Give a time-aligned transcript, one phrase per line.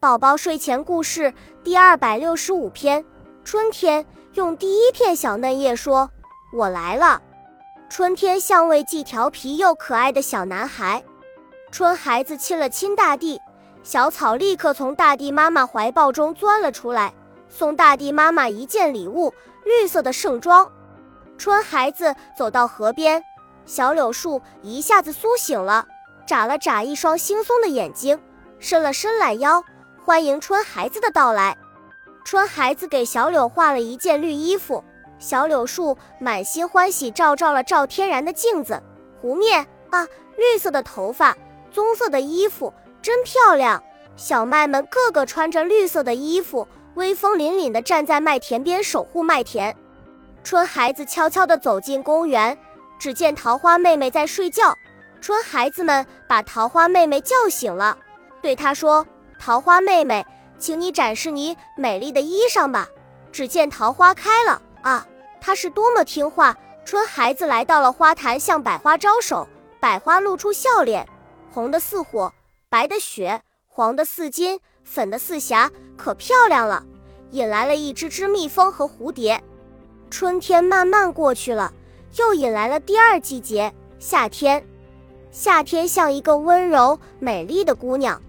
[0.00, 3.04] 宝宝睡前故事第二百六十五篇：
[3.44, 6.10] 春天用第一片小嫩叶说
[6.56, 7.20] ：“我来了。”
[7.90, 11.04] 春天像位既调皮又可爱的小男孩。
[11.70, 13.38] 春孩子亲了亲大地，
[13.82, 17.12] 小草立刻从大地妈妈怀抱中钻了出来，
[17.50, 19.34] 送大地妈妈一件礼物——
[19.66, 20.66] 绿色的盛装。
[21.36, 23.22] 春孩子走到河边，
[23.66, 25.86] 小柳树一下子苏醒了，
[26.26, 28.18] 眨了眨一双惺忪的眼睛，
[28.58, 29.62] 伸了伸懒腰。
[30.10, 31.56] 欢迎春孩子的到来，
[32.24, 34.82] 春孩子给小柳画了一件绿衣服，
[35.20, 38.82] 小柳树满心欢喜，照照了照天然的镜子，
[39.20, 40.04] 湖面啊，
[40.36, 41.36] 绿色的头发，
[41.70, 43.80] 棕色的衣服，真漂亮。
[44.16, 49.76] 小麦们个个穿着绿色的衣服，威风凛凛地站在麦田边守护麦田。
[50.42, 52.58] 春孩子悄悄地走进公园，
[52.98, 54.76] 只见桃花妹妹在睡觉，
[55.20, 57.96] 春孩子们把桃花妹妹叫醒了，
[58.42, 59.06] 对她说。
[59.40, 60.26] 桃花妹妹，
[60.58, 62.86] 请你展示你美丽的衣裳吧。
[63.32, 65.06] 只见桃花开了啊，
[65.40, 66.54] 它是多么听话！
[66.84, 69.48] 春孩子来到了花坛，向百花招手，
[69.80, 71.08] 百花露出笑脸，
[71.50, 72.30] 红的似火，
[72.68, 76.84] 白的雪，黄的似金，粉的似霞，可漂亮了，
[77.30, 79.42] 引来了一只只蜜蜂和蝴蝶。
[80.10, 81.72] 春天慢慢过去了，
[82.16, 84.62] 又引来了第二季节——夏天。
[85.30, 88.20] 夏天像一个温柔美丽的姑娘。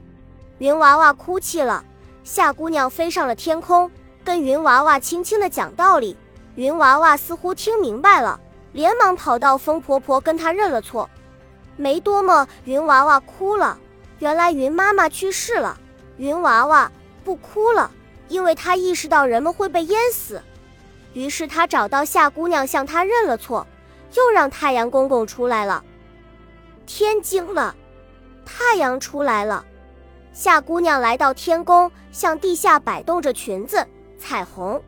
[0.61, 1.83] 云娃娃哭泣了，
[2.23, 3.89] 夏姑娘飞上了天空，
[4.23, 6.15] 跟云娃娃轻轻地讲道理。
[6.53, 8.39] 云娃娃似乎听明白了，
[8.71, 11.09] 连忙跑到风婆婆跟她认了错。
[11.77, 13.75] 没多么，云娃娃哭了。
[14.19, 15.75] 原来云妈妈去世了。
[16.17, 16.91] 云娃娃
[17.23, 17.89] 不哭了，
[18.27, 20.39] 因为她意识到人们会被淹死。
[21.13, 23.65] 于是她找到夏姑娘，向她认了错，
[24.13, 25.83] 又让太阳公公出来了。
[26.85, 27.75] 天惊了，
[28.45, 29.65] 太阳出来了。
[30.33, 33.85] 夏姑娘来到天宫，向地下摆动着裙子，
[34.17, 34.81] 彩虹。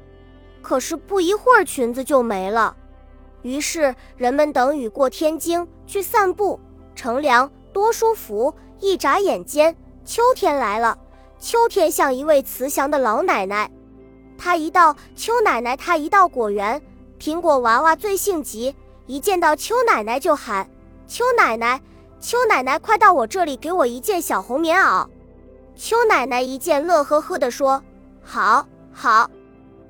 [0.61, 2.75] 可是不一会儿，裙子就没了。
[3.41, 6.59] 于是人们等雨过天晴，去散步、
[6.95, 8.53] 乘凉，多舒服！
[8.79, 10.97] 一眨眼间，秋天来了。
[11.39, 13.69] 秋天像一位慈祥的老奶奶，
[14.37, 16.81] 她一到秋奶奶，她一到果园，
[17.19, 18.73] 苹果娃娃最性急，
[19.07, 20.69] 一见到秋奶奶就喊
[21.05, 21.81] ：“秋奶奶，
[22.21, 25.05] 秋奶奶，快到我这里，给我一件小红棉袄。”
[25.75, 27.83] 秋奶奶一见，乐呵呵地说
[28.23, 29.29] ：“好，好。”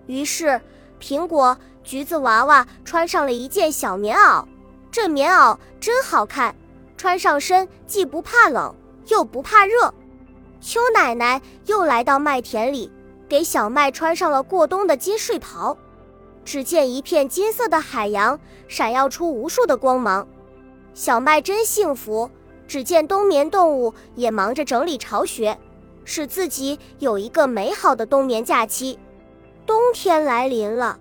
[0.08, 0.60] 于是，
[1.00, 4.46] 苹果、橘子娃娃穿上了一件小棉袄。
[4.92, 6.56] 这棉袄真好看，
[6.96, 8.74] 穿上身既不怕冷，
[9.08, 9.94] 又不怕热。
[10.62, 12.92] 秋奶奶又来到麦田里，
[13.28, 15.78] 给小麦穿上了过冬的金睡袍。
[16.46, 20.28] 只见一片金色的海洋，闪耀出无数的光芒。
[20.94, 22.32] 小麦真幸福。
[22.66, 25.60] 只见冬眠动物也忙着整理巢穴。
[26.06, 29.00] 使自己有一个美好的冬眠假期。
[29.66, 31.00] 冬天来临了，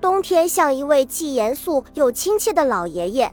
[0.00, 3.32] 冬天像一位既严肃又亲切的老爷爷。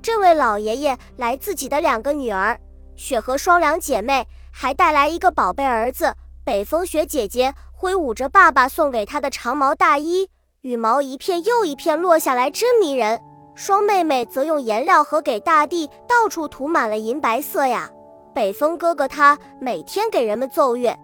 [0.00, 2.58] 这位老爷爷来自己的两个女儿
[2.94, 13.20] 雪和双两姐妹，还带来一个宝贝儿子北风雪姐姐，挥舞着爸爸送给她的长毛大衣，羽毛一片又一片落下来，真迷人。
[13.54, 17.90] 双妹妹则用颜料盒给大地到处涂满了银白色呀。
[18.34, 20.96] 北风哥哥他每天给人们奏乐，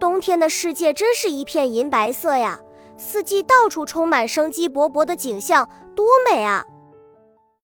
[0.00, 2.58] 冬天的世界真是一片银白色呀，
[2.96, 6.64] 四季到处充满生机勃勃的景象，多美啊！